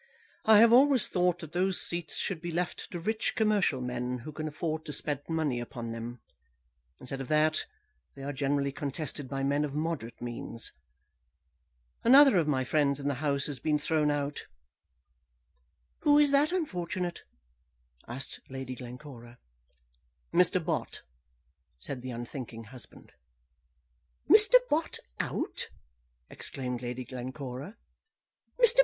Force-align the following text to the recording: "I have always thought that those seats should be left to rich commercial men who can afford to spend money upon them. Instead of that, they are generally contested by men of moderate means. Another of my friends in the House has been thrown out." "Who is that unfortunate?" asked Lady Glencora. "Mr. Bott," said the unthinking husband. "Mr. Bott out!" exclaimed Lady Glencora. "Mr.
"I 0.45 0.57
have 0.57 0.73
always 0.73 1.07
thought 1.07 1.37
that 1.41 1.51
those 1.51 1.79
seats 1.79 2.17
should 2.17 2.41
be 2.41 2.49
left 2.49 2.89
to 2.89 2.99
rich 2.99 3.35
commercial 3.35 3.81
men 3.81 4.17
who 4.25 4.31
can 4.31 4.47
afford 4.47 4.83
to 4.85 4.93
spend 4.93 5.19
money 5.29 5.59
upon 5.59 5.91
them. 5.91 6.21
Instead 6.99 7.21
of 7.21 7.27
that, 7.27 7.67
they 8.15 8.23
are 8.23 8.33
generally 8.33 8.71
contested 8.71 9.29
by 9.29 9.43
men 9.43 9.63
of 9.63 9.75
moderate 9.75 10.19
means. 10.19 10.71
Another 12.03 12.37
of 12.37 12.47
my 12.47 12.63
friends 12.63 12.99
in 12.99 13.07
the 13.09 13.13
House 13.21 13.45
has 13.45 13.59
been 13.59 13.77
thrown 13.77 14.09
out." 14.09 14.47
"Who 15.99 16.17
is 16.17 16.31
that 16.31 16.51
unfortunate?" 16.51 17.21
asked 18.07 18.39
Lady 18.49 18.73
Glencora. 18.73 19.37
"Mr. 20.33 20.65
Bott," 20.65 21.03
said 21.77 22.01
the 22.01 22.09
unthinking 22.09 22.63
husband. 22.73 23.13
"Mr. 24.27 24.55
Bott 24.67 24.97
out!" 25.19 25.69
exclaimed 26.27 26.81
Lady 26.81 27.03
Glencora. 27.05 27.77
"Mr. 28.59 28.79